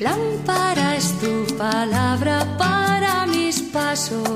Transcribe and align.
Lámpara 0.00 0.96
es 0.96 1.18
tu 1.20 1.56
palabra 1.56 2.56
para 2.58 3.26
mis 3.26 3.62
pasos, 3.62 4.28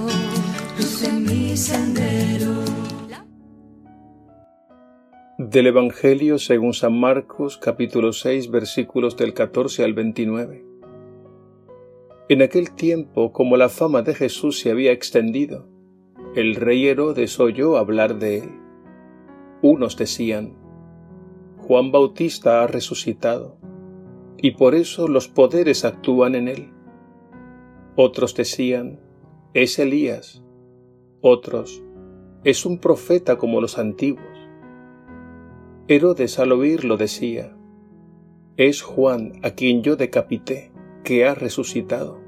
luz 0.79 1.03
en 1.03 1.25
mi 1.25 1.57
sendero. 1.57 2.65
Del 5.37 5.67
Evangelio 5.67 6.39
según 6.39 6.73
San 6.73 6.99
Marcos 6.99 7.59
capítulo 7.59 8.13
6 8.13 8.51
versículos 8.51 9.17
del 9.17 9.35
14 9.35 9.85
al 9.85 9.93
29. 9.93 10.65
En 12.31 12.43
aquel 12.43 12.75
tiempo, 12.75 13.33
como 13.33 13.59
la 13.59 13.69
fama 13.69 14.01
de 14.01 14.15
Jesús 14.15 14.61
se 14.61 14.71
había 14.71 14.93
extendido, 14.93 15.69
el 16.35 16.55
rey 16.55 16.87
Herodes 16.87 17.39
oyó 17.39 17.77
hablar 17.77 18.19
de 18.19 18.39
él. 18.39 18.51
Unos 19.61 19.97
decían, 19.97 20.57
Juan 21.59 21.93
Bautista 21.93 22.63
ha 22.63 22.67
resucitado 22.67 23.59
y 24.39 24.53
por 24.53 24.75
eso 24.75 25.09
los 25.09 25.29
poderes 25.29 25.85
actúan 25.85 26.35
en 26.35 26.49
él. 26.49 26.73
Otros 27.97 28.35
decían, 28.35 29.01
es 29.55 29.79
Elías. 29.79 30.43
Otros, 31.21 31.83
es 32.43 32.67
un 32.67 32.79
profeta 32.79 33.39
como 33.39 33.61
los 33.61 33.79
antiguos. 33.79 34.49
Herodes 35.87 36.39
al 36.39 36.53
oírlo 36.53 36.97
decía, 36.97 37.57
es 38.57 38.83
Juan 38.83 39.33
a 39.43 39.51
quien 39.51 39.83
yo 39.83 39.97
decapité, 39.97 40.73
que 41.05 41.25
ha 41.25 41.35
resucitado. 41.35 42.21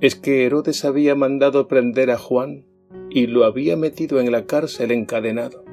Es 0.00 0.14
que 0.14 0.46
Herodes 0.46 0.84
había 0.84 1.14
mandado 1.14 1.68
prender 1.68 2.10
a 2.10 2.18
Juan 2.18 2.64
y 3.10 3.26
lo 3.26 3.44
había 3.44 3.76
metido 3.76 4.20
en 4.20 4.32
la 4.32 4.46
cárcel 4.46 4.92
encadenado. 4.92 5.64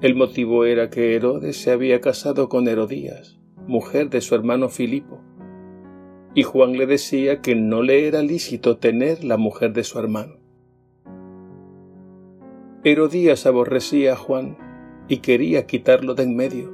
El 0.00 0.14
motivo 0.14 0.64
era 0.64 0.90
que 0.90 1.14
Herodes 1.14 1.56
se 1.56 1.70
había 1.70 2.00
casado 2.00 2.48
con 2.48 2.66
Herodías, 2.66 3.41
mujer 3.66 4.10
de 4.10 4.20
su 4.20 4.34
hermano 4.34 4.68
Filipo, 4.68 5.20
y 6.34 6.42
Juan 6.42 6.72
le 6.72 6.86
decía 6.86 7.40
que 7.40 7.54
no 7.54 7.82
le 7.82 8.06
era 8.06 8.22
lícito 8.22 8.78
tener 8.78 9.22
la 9.24 9.36
mujer 9.36 9.72
de 9.72 9.84
su 9.84 9.98
hermano. 9.98 10.36
Herodías 12.84 13.46
aborrecía 13.46 14.14
a 14.14 14.16
Juan 14.16 14.56
y 15.08 15.18
quería 15.18 15.66
quitarlo 15.66 16.14
de 16.14 16.24
en 16.24 16.36
medio. 16.36 16.72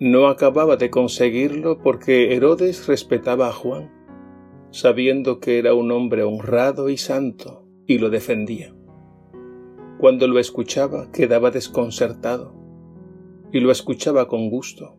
No 0.00 0.26
acababa 0.26 0.76
de 0.76 0.90
conseguirlo 0.90 1.78
porque 1.78 2.34
Herodes 2.34 2.88
respetaba 2.88 3.48
a 3.48 3.52
Juan, 3.52 3.90
sabiendo 4.70 5.38
que 5.38 5.58
era 5.58 5.74
un 5.74 5.92
hombre 5.92 6.24
honrado 6.24 6.88
y 6.88 6.96
santo, 6.96 7.64
y 7.86 7.98
lo 7.98 8.10
defendía. 8.10 8.74
Cuando 9.98 10.26
lo 10.26 10.40
escuchaba 10.40 11.12
quedaba 11.12 11.50
desconcertado, 11.50 12.54
y 13.52 13.60
lo 13.60 13.70
escuchaba 13.70 14.26
con 14.26 14.50
gusto, 14.50 14.96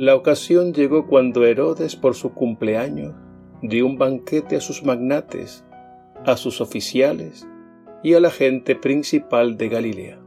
la 0.00 0.16
ocasión 0.16 0.72
llegó 0.72 1.06
cuando 1.06 1.44
Herodes, 1.44 1.94
por 1.94 2.14
su 2.14 2.32
cumpleaños, 2.32 3.14
dio 3.60 3.84
un 3.84 3.98
banquete 3.98 4.56
a 4.56 4.60
sus 4.62 4.82
magnates, 4.82 5.62
a 6.24 6.38
sus 6.38 6.62
oficiales 6.62 7.46
y 8.02 8.14
a 8.14 8.20
la 8.20 8.30
gente 8.30 8.76
principal 8.76 9.58
de 9.58 9.68
Galilea. 9.68 10.18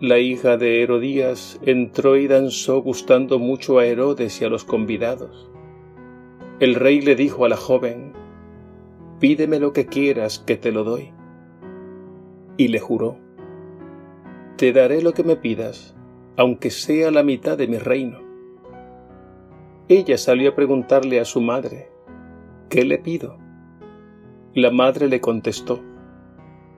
La 0.00 0.18
hija 0.18 0.56
de 0.56 0.82
Herodías 0.82 1.60
entró 1.60 2.16
y 2.16 2.26
danzó 2.26 2.80
gustando 2.80 3.38
mucho 3.38 3.78
a 3.78 3.84
Herodes 3.84 4.40
y 4.40 4.46
a 4.46 4.48
los 4.48 4.64
convidados. 4.64 5.50
El 6.58 6.74
rey 6.74 7.02
le 7.02 7.16
dijo 7.16 7.44
a 7.44 7.50
la 7.50 7.58
joven, 7.58 8.14
Pídeme 9.20 9.60
lo 9.60 9.74
que 9.74 9.84
quieras 9.84 10.38
que 10.38 10.56
te 10.56 10.72
lo 10.72 10.84
doy. 10.84 11.12
Y 12.56 12.68
le 12.68 12.80
juró, 12.80 13.18
Te 14.56 14.72
daré 14.72 15.02
lo 15.02 15.12
que 15.12 15.22
me 15.22 15.36
pidas 15.36 15.95
aunque 16.36 16.70
sea 16.70 17.10
la 17.10 17.22
mitad 17.22 17.56
de 17.56 17.66
mi 17.66 17.78
reino. 17.78 18.20
Ella 19.88 20.18
salió 20.18 20.50
a 20.50 20.54
preguntarle 20.54 21.20
a 21.20 21.24
su 21.24 21.40
madre, 21.40 21.90
¿qué 22.68 22.84
le 22.84 22.98
pido? 22.98 23.38
La 24.54 24.70
madre 24.70 25.08
le 25.08 25.20
contestó, 25.20 25.80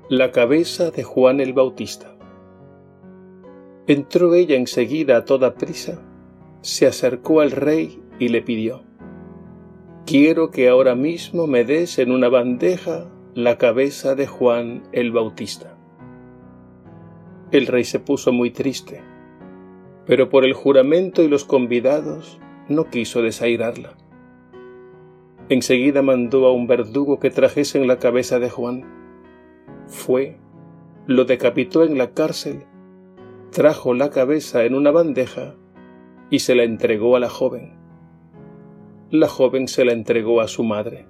la 0.08 0.30
cabeza 0.30 0.90
de 0.90 1.02
Juan 1.02 1.40
el 1.40 1.52
Bautista. 1.52 2.14
Entró 3.86 4.34
ella 4.34 4.56
enseguida 4.56 5.16
a 5.16 5.24
toda 5.24 5.54
prisa, 5.54 6.02
se 6.60 6.86
acercó 6.86 7.40
al 7.40 7.50
rey 7.50 8.02
y 8.18 8.28
le 8.28 8.42
pidió, 8.42 8.82
quiero 10.06 10.50
que 10.50 10.68
ahora 10.68 10.94
mismo 10.94 11.46
me 11.46 11.64
des 11.64 11.98
en 11.98 12.12
una 12.12 12.28
bandeja 12.28 13.08
la 13.34 13.56
cabeza 13.56 14.14
de 14.14 14.26
Juan 14.26 14.82
el 14.92 15.12
Bautista. 15.12 15.76
El 17.50 17.66
rey 17.66 17.84
se 17.84 17.98
puso 17.98 18.32
muy 18.32 18.50
triste 18.50 19.00
pero 20.08 20.30
por 20.30 20.46
el 20.46 20.54
juramento 20.54 21.22
y 21.22 21.28
los 21.28 21.44
convidados 21.44 22.40
no 22.70 22.88
quiso 22.88 23.20
desairarla. 23.20 23.94
Enseguida 25.50 26.00
mandó 26.00 26.46
a 26.46 26.52
un 26.52 26.66
verdugo 26.66 27.20
que 27.20 27.28
trajesen 27.28 27.86
la 27.86 27.98
cabeza 27.98 28.38
de 28.38 28.48
Juan. 28.48 28.84
Fue, 29.86 30.38
lo 31.06 31.26
decapitó 31.26 31.84
en 31.84 31.98
la 31.98 32.14
cárcel, 32.14 32.64
trajo 33.52 33.92
la 33.92 34.08
cabeza 34.08 34.64
en 34.64 34.74
una 34.74 34.90
bandeja 34.90 35.56
y 36.30 36.38
se 36.38 36.54
la 36.54 36.62
entregó 36.62 37.14
a 37.14 37.20
la 37.20 37.28
joven. 37.28 37.78
La 39.10 39.28
joven 39.28 39.68
se 39.68 39.84
la 39.84 39.92
entregó 39.92 40.40
a 40.40 40.48
su 40.48 40.64
madre. 40.64 41.06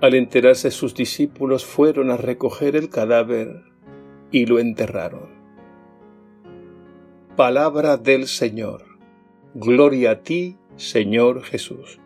Al 0.00 0.14
enterarse 0.14 0.70
sus 0.70 0.94
discípulos 0.94 1.66
fueron 1.66 2.10
a 2.10 2.16
recoger 2.16 2.74
el 2.74 2.88
cadáver 2.88 3.64
y 4.30 4.46
lo 4.46 4.58
enterraron. 4.58 5.35
Palabra 7.36 7.98
del 7.98 8.28
Señor. 8.28 8.82
Gloria 9.52 10.12
a 10.12 10.22
ti, 10.22 10.56
Señor 10.76 11.42
Jesús. 11.42 12.00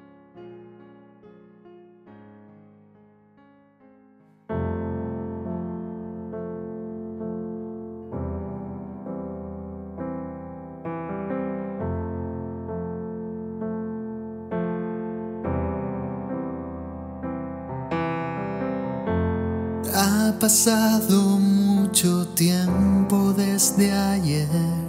Ha 19.94 20.36
pasado 20.40 21.38
mucho 21.38 22.26
tiempo 22.34 23.32
desde 23.34 23.92
ayer 23.92 24.79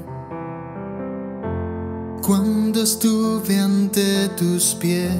cuando 2.31 2.83
estuve 2.83 3.59
ante 3.59 4.29
tus 4.37 4.73
pies. 4.75 5.11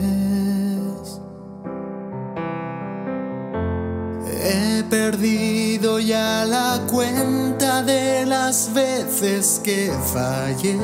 He 4.26 4.82
perdido 4.90 6.00
ya 6.00 6.46
la 6.46 6.80
cuenta 6.90 7.84
de 7.84 8.26
las 8.26 8.74
veces 8.74 9.60
que 9.62 9.92
fallé. 10.14 10.78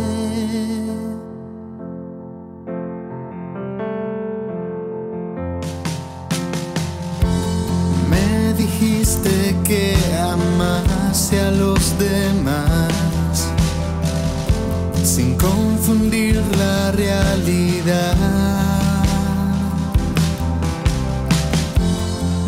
Me 8.09 8.53
dijiste 8.57 9.55
que 9.63 9.95
amase 10.19 11.39
a 11.39 11.51
los 11.51 11.97
demás 11.97 12.86
sin 15.07 15.37
confundir 15.37 16.35
la 16.57 16.91
realidad. 16.91 18.15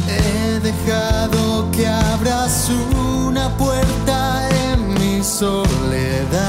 He 0.09 0.59
dejado 0.59 1.72
que 1.72 1.88
abras 1.88 2.69
una 3.24 3.50
puerta 3.58 4.50
en 4.72 4.94
mi 4.96 5.24
soledad. 5.24 6.49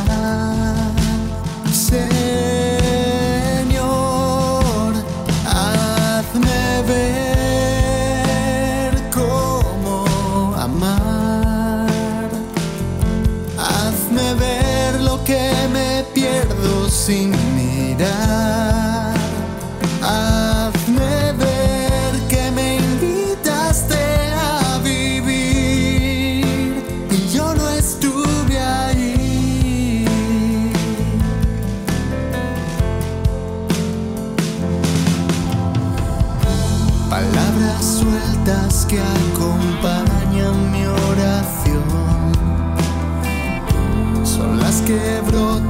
Sin 17.06 17.30
mirar. 17.56 19.14
Hazme 20.02 21.32
ver 21.44 22.12
que 22.28 22.50
me 22.50 22.76
invitaste 22.76 24.04
a 24.34 24.78
vivir 24.84 26.44
y 27.10 27.28
yo 27.32 27.54
no 27.54 27.70
estuve 27.70 28.60
ahí. 28.60 30.04
Palabras 37.08 37.82
sueltas 38.00 38.84
que 38.90 39.00
acompañan 39.00 40.70
mi 40.70 40.84
oración 40.84 41.82
son 44.22 44.60
las 44.60 44.82
que 44.82 45.00
brotan 45.26 45.69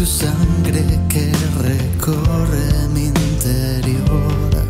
tu 0.00 0.06
sangre 0.06 0.82
que 1.10 1.30
recorre 1.60 2.88
mi 2.94 3.08
interior. 3.08 4.69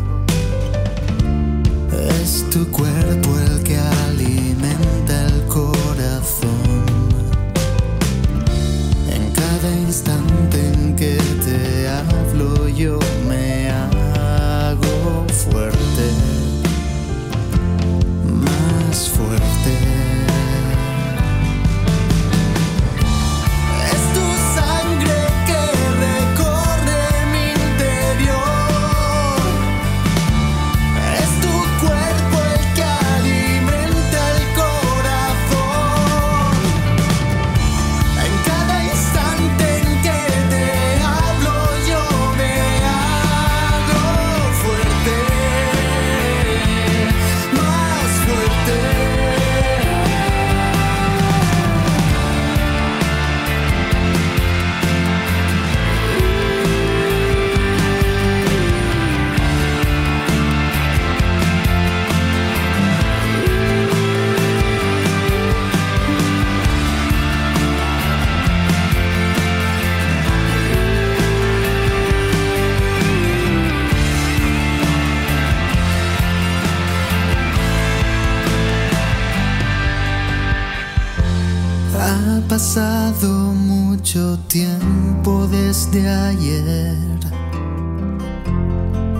Mucho 83.53 84.37
tiempo 84.47 85.47
desde 85.47 86.07
ayer, 86.09 86.95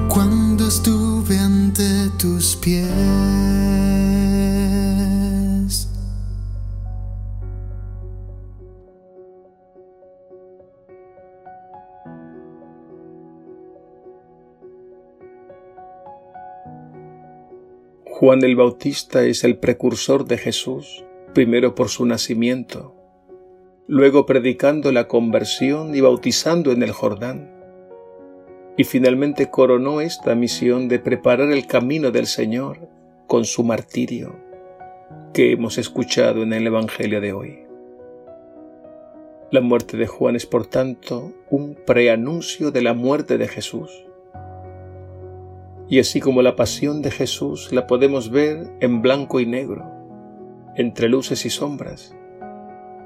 cuando 0.10 0.68
estuve 0.68 1.38
ante 1.38 2.10
tus 2.20 2.56
pies. 2.58 2.90
Juan 18.06 18.44
el 18.44 18.56
Bautista 18.56 19.24
es 19.24 19.44
el 19.44 19.58
precursor 19.58 20.26
de 20.26 20.38
Jesús, 20.38 21.04
primero 21.34 21.74
por 21.74 21.90
su 21.90 22.06
nacimiento, 22.06 23.01
luego 23.88 24.26
predicando 24.26 24.92
la 24.92 25.08
conversión 25.08 25.96
y 25.96 26.02
bautizando 26.02 26.72
en 26.72 26.84
el 26.84 26.92
Jordán, 26.92 27.52
y 28.78 28.84
finalmente 28.84 29.50
coronó 29.50 30.02
esta 30.02 30.34
misión 30.36 30.88
de 30.88 31.00
preparar 31.00 31.52
el 31.52 31.68
camino 31.68 32.12
del 32.12 32.26
Señor 32.26 32.88
con 33.28 33.46
su 33.46 33.64
martirio, 33.64 34.36
que 35.34 35.52
hemos 35.52 35.78
escuchado 35.78 36.44
en 36.44 36.54
el 36.54 36.68
Evangelio 36.68 37.22
de 37.22 37.34
hoy. 37.34 37.60
La 39.52 39.62
muerte 39.62 39.98
de 39.98 40.08
Juan 40.08 40.36
es, 40.36 40.46
por 40.46 40.66
tanto, 40.66 41.34
un 41.50 41.76
preanuncio 41.76 42.72
de 42.72 42.82
la 42.82 42.94
muerte 42.94 43.38
de 43.38 43.50
Jesús. 43.50 44.06
Y 45.90 46.00
así 46.00 46.22
como 46.22 46.42
la 46.42 46.56
pasión 46.56 47.02
de 47.02 47.12
Jesús 47.12 47.74
la 47.74 47.86
podemos 47.86 48.32
ver 48.32 48.72
en 48.80 49.02
blanco 49.02 49.42
y 49.42 49.46
negro, 49.46 49.86
entre 50.78 51.10
luces 51.10 51.46
y 51.46 51.50
sombras, 51.50 52.16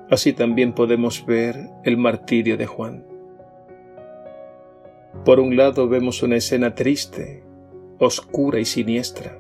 así 0.10 0.34
también 0.34 0.74
podemos 0.74 1.26
ver 1.26 1.70
el 1.84 1.98
martirio 1.98 2.58
de 2.58 2.66
Juan. 2.66 3.06
Por 5.24 5.40
un 5.40 5.56
lado 5.56 5.88
vemos 5.88 6.22
una 6.24 6.36
escena 6.36 6.76
triste, 6.76 7.44
oscura 8.00 8.60
y 8.60 8.66
siniestra, 8.66 9.40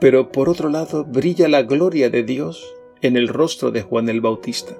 pero 0.00 0.32
por 0.32 0.48
otro 0.48 0.68
lado 0.68 1.04
brilla 1.04 1.48
la 1.48 1.62
gloria 1.62 2.10
de 2.10 2.22
Dios 2.22 2.74
en 3.02 3.16
el 3.16 3.28
rostro 3.28 3.70
de 3.70 3.82
Juan 3.82 4.08
el 4.08 4.20
Bautista. 4.20 4.74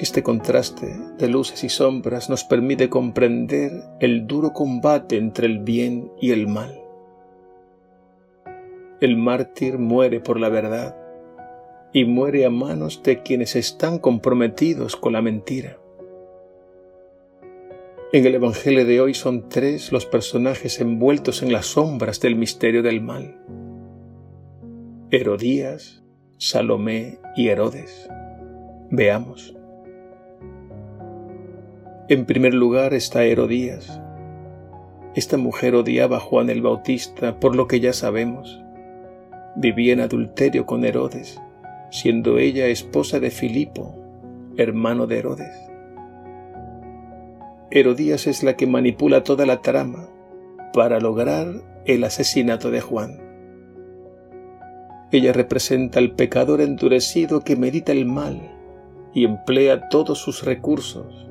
Este 0.00 0.22
contraste 0.22 0.96
de 1.18 1.28
luces 1.28 1.64
y 1.64 1.68
sombras 1.68 2.30
nos 2.30 2.44
permite 2.44 2.88
comprender 2.88 3.72
el 3.98 4.28
duro 4.28 4.52
combate 4.52 5.16
entre 5.16 5.46
el 5.46 5.58
bien 5.58 6.12
y 6.20 6.30
el 6.30 6.46
mal. 6.46 6.80
El 9.00 9.16
mártir 9.16 9.78
muere 9.78 10.20
por 10.20 10.38
la 10.38 10.48
verdad 10.48 11.07
y 11.92 12.04
muere 12.04 12.44
a 12.44 12.50
manos 12.50 13.02
de 13.02 13.22
quienes 13.22 13.56
están 13.56 13.98
comprometidos 13.98 14.96
con 14.96 15.14
la 15.14 15.22
mentira. 15.22 15.78
En 18.12 18.24
el 18.24 18.34
Evangelio 18.34 18.86
de 18.86 19.00
hoy 19.00 19.12
son 19.12 19.48
tres 19.50 19.92
los 19.92 20.06
personajes 20.06 20.80
envueltos 20.80 21.42
en 21.42 21.52
las 21.52 21.66
sombras 21.66 22.20
del 22.20 22.36
misterio 22.36 22.82
del 22.82 23.02
mal. 23.02 23.36
Herodías, 25.10 26.02
Salomé 26.38 27.18
y 27.36 27.48
Herodes. 27.48 28.08
Veamos. 28.90 29.54
En 32.08 32.24
primer 32.24 32.54
lugar 32.54 32.94
está 32.94 33.24
Herodías. 33.24 34.00
Esta 35.14 35.36
mujer 35.36 35.74
odiaba 35.74 36.16
a 36.16 36.20
Juan 36.20 36.48
el 36.48 36.62
Bautista 36.62 37.38
por 37.38 37.56
lo 37.56 37.66
que 37.66 37.80
ya 37.80 37.92
sabemos. 37.92 38.62
Vivía 39.56 39.92
en 39.92 40.00
adulterio 40.00 40.64
con 40.64 40.86
Herodes, 40.86 41.38
siendo 41.90 42.38
ella 42.38 42.66
esposa 42.66 43.20
de 43.20 43.30
Filipo, 43.30 43.94
hermano 44.56 45.06
de 45.06 45.18
Herodes. 45.18 45.56
Herodías 47.70 48.26
es 48.26 48.42
la 48.42 48.56
que 48.56 48.66
manipula 48.66 49.22
toda 49.24 49.46
la 49.46 49.60
trama 49.60 50.08
para 50.72 51.00
lograr 51.00 51.62
el 51.84 52.04
asesinato 52.04 52.70
de 52.70 52.80
Juan. 52.80 53.20
Ella 55.10 55.32
representa 55.32 55.98
al 55.98 56.12
pecador 56.12 56.60
endurecido 56.60 57.40
que 57.40 57.56
medita 57.56 57.92
el 57.92 58.04
mal 58.04 58.40
y 59.14 59.24
emplea 59.24 59.88
todos 59.88 60.18
sus 60.18 60.44
recursos 60.44 61.28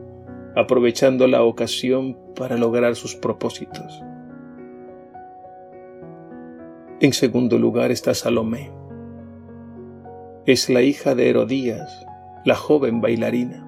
aprovechando 0.58 1.28
la 1.28 1.44
ocasión 1.44 2.18
para 2.36 2.58
lograr 2.58 2.96
sus 2.96 3.16
propósitos. 3.16 4.02
En 7.00 7.14
segundo 7.14 7.60
lugar 7.60 7.92
está 7.92 8.16
Salomé. 8.16 8.72
Es 10.48 10.70
la 10.70 10.82
hija 10.82 11.14
de 11.14 11.30
Herodías, 11.30 12.06
la 12.46 12.56
joven 12.56 13.02
bailarina. 13.02 13.66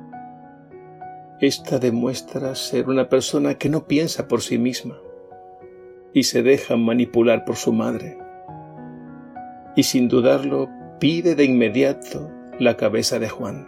Esta 1.42 1.78
demuestra 1.78 2.56
ser 2.56 2.88
una 2.88 3.10
persona 3.10 3.56
que 3.56 3.68
no 3.68 3.86
piensa 3.86 4.30
por 4.30 4.42
sí 4.42 4.58
misma 4.58 4.98
y 6.14 6.24
se 6.24 6.42
deja 6.42 6.78
manipular 6.78 7.44
por 7.44 7.58
su 7.58 7.74
madre. 7.74 8.18
Y 9.76 9.84
sin 9.84 10.08
dudarlo 10.08 10.70
pide 11.02 11.36
de 11.36 11.44
inmediato 11.44 12.32
la 12.60 12.78
cabeza 12.78 13.20
de 13.20 13.28
Juan. 13.28 13.68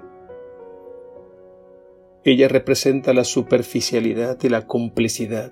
Ella 2.24 2.48
representa 2.48 3.14
la 3.14 3.26
superficialidad 3.26 4.38
y 4.42 4.48
la 4.48 4.68
complicidad. 4.68 5.52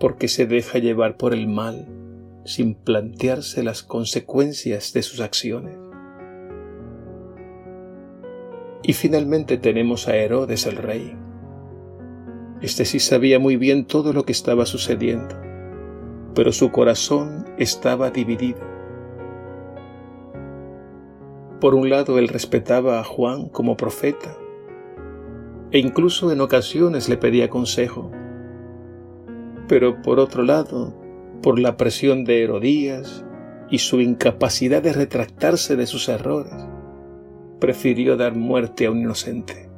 porque 0.00 0.26
se 0.26 0.46
deja 0.46 0.80
llevar 0.80 1.16
por 1.16 1.32
el 1.32 1.46
mal 1.46 1.86
sin 2.44 2.74
plantearse 2.74 3.62
las 3.62 3.84
consecuencias 3.84 4.92
de 4.92 5.02
sus 5.02 5.20
acciones. 5.20 5.83
Y 8.86 8.92
finalmente 8.92 9.56
tenemos 9.56 10.08
a 10.08 10.16
Herodes 10.16 10.66
el 10.66 10.76
rey. 10.76 11.16
Este 12.60 12.84
sí 12.84 13.00
sabía 13.00 13.38
muy 13.38 13.56
bien 13.56 13.86
todo 13.86 14.12
lo 14.12 14.26
que 14.26 14.32
estaba 14.32 14.66
sucediendo, 14.66 15.34
pero 16.34 16.52
su 16.52 16.70
corazón 16.70 17.46
estaba 17.56 18.10
dividido. 18.10 18.60
Por 21.62 21.74
un 21.74 21.88
lado, 21.88 22.18
él 22.18 22.28
respetaba 22.28 23.00
a 23.00 23.04
Juan 23.04 23.48
como 23.48 23.74
profeta, 23.74 24.36
e 25.70 25.78
incluso 25.78 26.30
en 26.30 26.42
ocasiones 26.42 27.08
le 27.08 27.16
pedía 27.16 27.48
consejo. 27.48 28.10
Pero 29.66 30.02
por 30.02 30.20
otro 30.20 30.42
lado, 30.42 30.94
por 31.42 31.58
la 31.58 31.78
presión 31.78 32.24
de 32.24 32.42
Herodías 32.42 33.24
y 33.70 33.78
su 33.78 34.02
incapacidad 34.02 34.82
de 34.82 34.92
retractarse 34.92 35.74
de 35.74 35.86
sus 35.86 36.10
errores, 36.10 36.52
prefirió 37.60 38.16
dar 38.16 38.34
muerte 38.34 38.86
a 38.86 38.90
un 38.90 39.00
inocente. 39.00 39.68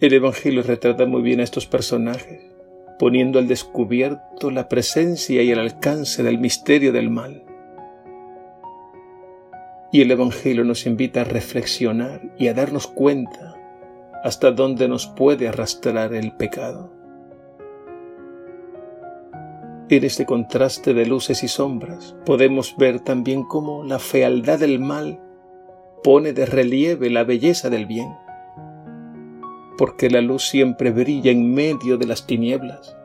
El 0.00 0.12
Evangelio 0.12 0.62
retrata 0.62 1.06
muy 1.06 1.22
bien 1.22 1.40
a 1.40 1.44
estos 1.44 1.66
personajes, 1.66 2.40
poniendo 2.98 3.38
al 3.38 3.48
descubierto 3.48 4.50
la 4.50 4.68
presencia 4.68 5.42
y 5.42 5.50
el 5.50 5.58
alcance 5.58 6.22
del 6.22 6.38
misterio 6.38 6.92
del 6.92 7.10
mal. 7.10 7.42
Y 9.90 10.02
el 10.02 10.10
Evangelio 10.10 10.64
nos 10.64 10.86
invita 10.86 11.22
a 11.22 11.24
reflexionar 11.24 12.20
y 12.38 12.48
a 12.48 12.54
darnos 12.54 12.86
cuenta 12.86 13.56
hasta 14.22 14.52
dónde 14.52 14.88
nos 14.88 15.06
puede 15.06 15.48
arrastrar 15.48 16.14
el 16.14 16.32
pecado. 16.32 16.97
En 19.90 20.04
este 20.04 20.26
contraste 20.26 20.92
de 20.92 21.06
luces 21.06 21.42
y 21.42 21.48
sombras 21.48 22.14
podemos 22.26 22.76
ver 22.76 23.00
también 23.00 23.42
cómo 23.42 23.84
la 23.84 23.98
fealdad 23.98 24.58
del 24.58 24.80
mal 24.80 25.18
pone 26.04 26.34
de 26.34 26.44
relieve 26.44 27.08
la 27.08 27.24
belleza 27.24 27.70
del 27.70 27.86
bien, 27.86 28.14
porque 29.78 30.10
la 30.10 30.20
luz 30.20 30.46
siempre 30.46 30.90
brilla 30.90 31.30
en 31.30 31.54
medio 31.54 31.96
de 31.96 32.06
las 32.06 32.26
tinieblas. 32.26 32.98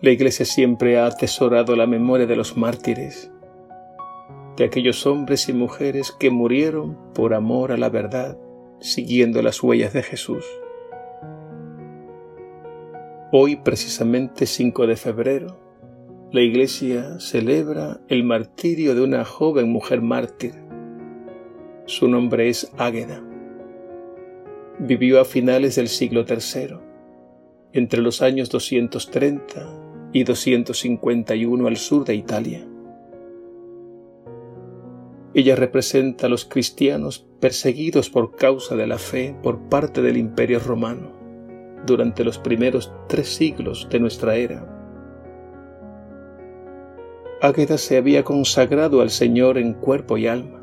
La 0.00 0.10
Iglesia 0.10 0.46
siempre 0.46 1.00
ha 1.00 1.06
atesorado 1.06 1.74
la 1.74 1.88
memoria 1.88 2.26
de 2.26 2.36
los 2.36 2.56
mártires, 2.56 3.32
de 4.56 4.66
aquellos 4.66 5.04
hombres 5.04 5.48
y 5.48 5.52
mujeres 5.52 6.12
que 6.12 6.30
murieron 6.30 6.96
por 7.12 7.34
amor 7.34 7.72
a 7.72 7.76
la 7.76 7.88
verdad, 7.88 8.38
siguiendo 8.78 9.42
las 9.42 9.60
huellas 9.64 9.92
de 9.92 10.04
Jesús. 10.04 10.44
Hoy, 13.38 13.56
precisamente 13.56 14.46
5 14.46 14.86
de 14.86 14.96
febrero, 14.96 15.60
la 16.32 16.40
Iglesia 16.40 17.20
celebra 17.20 18.00
el 18.08 18.24
martirio 18.24 18.94
de 18.94 19.02
una 19.02 19.26
joven 19.26 19.70
mujer 19.70 20.00
mártir. 20.00 20.54
Su 21.84 22.08
nombre 22.08 22.48
es 22.48 22.72
Águeda. 22.78 23.22
Vivió 24.78 25.20
a 25.20 25.26
finales 25.26 25.76
del 25.76 25.88
siglo 25.88 26.24
III, 26.26 26.78
entre 27.74 28.00
los 28.00 28.22
años 28.22 28.48
230 28.48 30.08
y 30.14 30.24
251 30.24 31.66
al 31.66 31.76
sur 31.76 32.06
de 32.06 32.14
Italia. 32.14 32.66
Ella 35.34 35.56
representa 35.56 36.26
a 36.26 36.30
los 36.30 36.46
cristianos 36.46 37.26
perseguidos 37.38 38.08
por 38.08 38.34
causa 38.34 38.76
de 38.76 38.86
la 38.86 38.96
fe 38.96 39.36
por 39.42 39.68
parte 39.68 40.00
del 40.00 40.16
Imperio 40.16 40.58
romano 40.58 41.15
durante 41.84 42.24
los 42.24 42.38
primeros 42.38 42.92
tres 43.08 43.28
siglos 43.28 43.88
de 43.90 44.00
nuestra 44.00 44.36
era. 44.36 44.64
Águeda 47.42 47.76
se 47.76 47.98
había 47.98 48.24
consagrado 48.24 49.02
al 49.02 49.10
Señor 49.10 49.58
en 49.58 49.74
cuerpo 49.74 50.16
y 50.16 50.26
alma. 50.26 50.62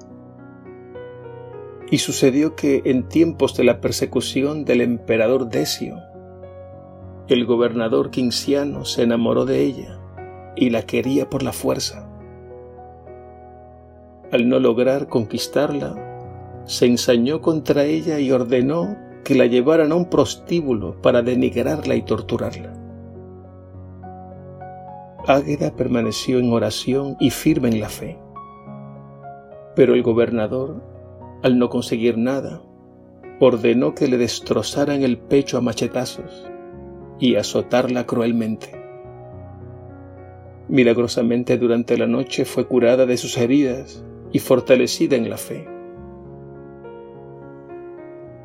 Y 1.92 2.00
sucedió 2.00 2.56
que 2.56 2.82
en 2.86 3.08
tiempos 3.08 3.56
de 3.56 3.64
la 3.64 3.80
persecución 3.80 4.66
del 4.66 4.82
emperador 4.82 5.50
Decio, 5.50 6.00
el 7.28 7.46
gobernador 7.46 8.10
quinciano 8.10 8.86
se 8.86 9.04
enamoró 9.04 9.46
de 9.46 9.62
ella 9.62 10.00
y 10.56 10.72
la 10.72 10.82
quería 10.82 11.30
por 11.30 11.44
la 11.44 11.54
fuerza. 11.54 12.10
Al 14.32 14.50
no 14.50 14.60
lograr 14.60 15.08
conquistarla, 15.08 16.64
se 16.66 16.88
ensañó 16.88 17.42
contra 17.42 17.84
ella 17.84 18.20
y 18.20 18.32
ordenó 18.32 18.98
que 19.24 19.36
la 19.36 19.46
llevaran 19.46 19.92
a 19.92 19.96
un 19.96 20.10
prostíbulo 20.10 21.02
para 21.02 21.22
denigrarla 21.22 21.96
y 21.96 22.02
torturarla. 22.02 22.74
Águeda 25.26 25.74
permaneció 25.76 26.40
en 26.40 26.52
oración 26.52 27.16
y 27.20 27.30
firme 27.30 27.70
en 27.70 27.80
la 27.80 27.90
fe. 27.90 28.20
Pero 29.76 29.94
el 29.94 30.04
gobernador, 30.04 30.84
al 31.42 31.58
no 31.58 31.70
conseguir 31.70 32.18
nada, 32.18 32.62
ordenó 33.40 33.96
que 33.96 34.08
le 34.08 34.18
destrozaran 34.18 35.02
el 35.04 35.18
pecho 35.18 35.58
a 35.58 35.62
machetazos 35.62 36.46
y 37.20 37.36
azotarla 37.36 38.06
cruelmente. 38.06 38.72
Milagrosamente 40.68 41.58
durante 41.58 41.98
la 41.98 42.08
noche 42.08 42.46
fue 42.46 42.68
curada 42.68 43.06
de 43.06 43.18
sus 43.18 43.38
heridas 43.38 44.04
y 44.32 44.40
fortalecida 44.40 45.16
en 45.16 45.30
la 45.30 45.38
fe. 45.38 45.73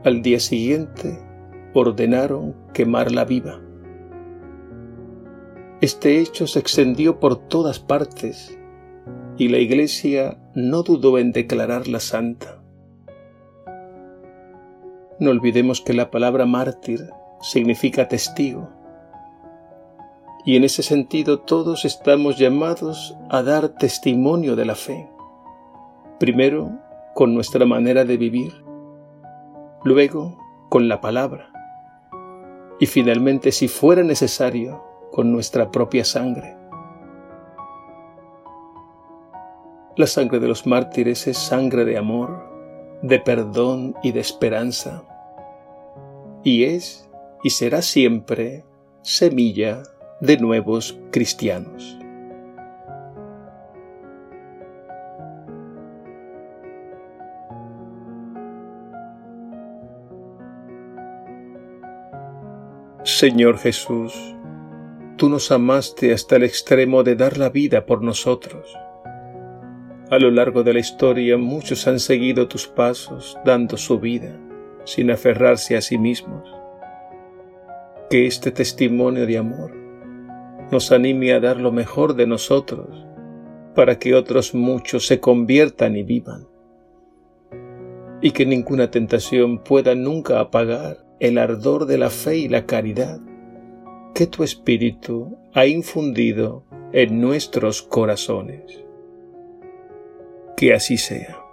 Al 0.05 0.23
día 0.23 0.39
siguiente 0.39 1.19
ordenaron 1.75 2.55
quemarla 2.73 3.25
viva. 3.25 3.61
Este 5.81 6.21
hecho 6.21 6.47
se 6.47 6.61
extendió 6.61 7.19
por 7.19 7.49
todas 7.49 7.81
partes 7.81 8.57
y 9.39 9.49
la 9.49 9.59
Iglesia 9.59 10.39
no 10.55 10.85
dudó 10.85 11.19
en 11.19 11.33
declararla 11.33 11.99
santa. 11.99 12.63
No 15.19 15.31
olvidemos 15.31 15.81
que 15.81 15.95
la 15.95 16.13
palabra 16.13 16.47
mártir 16.47 17.11
significa 17.41 18.07
testigo. 18.07 18.69
Y 20.45 20.55
en 20.55 20.63
ese 20.63 20.85
sentido 20.85 21.41
todos 21.41 21.85
estamos 21.85 22.39
llamados 22.39 23.17
a 23.31 23.43
dar 23.43 23.71
testimonio 23.71 24.55
de 24.55 24.65
la 24.65 24.77
fe. 24.77 25.09
Primero, 26.21 26.71
con 27.17 27.35
nuestra 27.35 27.67
manera 27.67 28.05
de 28.05 28.17
vivir 28.17 28.68
luego 29.85 30.39
con 30.69 30.89
la 30.89 31.01
palabra 31.01 31.51
y 32.79 32.87
finalmente, 32.87 33.53
si 33.53 33.69
fuera 33.69 34.03
necesario, 34.03 34.83
con 35.11 35.33
nuestra 35.33 35.71
propia 35.71 36.05
sangre. 36.05 36.57
La 39.97 40.07
sangre 40.07 40.39
de 40.39 40.47
los 40.47 40.67
mártires 40.67 41.27
es 41.27 41.39
sangre 41.39 41.85
de 41.85 41.99
amor, 41.99 42.49
de 43.03 43.19
perdón 43.19 43.97
y 44.03 44.13
de 44.13 44.21
esperanza, 44.21 45.03
y 46.45 46.65
es 46.65 47.11
y 47.43 47.51
será 47.51 47.83
siempre 47.83 48.65
semilla 49.03 49.83
de 50.21 50.37
nuevos 50.39 50.99
cristianos. 51.11 51.98
Señor 63.09 63.57
Jesús, 63.57 64.13
tú 65.17 65.31
nos 65.31 65.51
amaste 65.51 66.13
hasta 66.13 66.37
el 66.37 66.43
extremo 66.43 67.03
de 67.03 67.17
dar 67.17 67.39
la 67.39 67.49
vida 67.49 67.87
por 67.87 68.03
nosotros. 68.03 68.77
A 70.11 70.19
lo 70.19 70.31
largo 70.31 70.63
de 70.63 70.75
la 70.75 70.81
historia 70.81 71.39
muchos 71.39 71.89
han 71.89 72.01
seguido 72.01 72.49
tus 72.49 72.69
pasos 72.69 73.39
dando 73.47 73.79
su 73.79 73.99
vida 73.99 74.39
sin 74.85 75.11
aferrarse 75.11 75.75
a 75.75 75.81
sí 75.81 75.97
mismos. 75.97 76.47
Que 78.11 78.27
este 78.27 78.51
testimonio 78.51 79.25
de 79.27 79.39
amor 79.39 79.75
nos 80.71 80.93
anime 80.93 81.33
a 81.33 81.41
dar 81.41 81.57
lo 81.57 81.73
mejor 81.73 82.15
de 82.15 82.27
nosotros 82.27 83.07
para 83.75 83.99
que 83.99 84.15
otros 84.15 84.55
muchos 84.55 85.07
se 85.07 85.19
conviertan 85.19 85.97
y 85.97 86.03
vivan. 86.03 86.47
Y 88.21 88.33
que 88.33 88.45
ninguna 88.45 88.91
tentación 88.91 89.65
pueda 89.65 89.95
nunca 89.95 90.41
apagar 90.41 91.08
el 91.21 91.39
ardor 91.39 91.87
de 91.87 91.99
la 91.99 92.11
fe 92.11 92.37
y 92.37 92.49
la 92.49 92.67
caridad 92.67 93.21
que 94.15 94.27
tu 94.27 94.43
Espíritu 94.45 95.39
ha 95.55 95.67
infundido 95.67 96.65
en 96.93 97.21
nuestros 97.21 97.83
corazones. 97.83 98.85
Que 100.57 100.75
así 100.75 100.97
sea. 100.97 101.48